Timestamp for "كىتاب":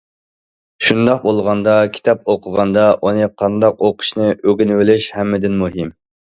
1.99-2.25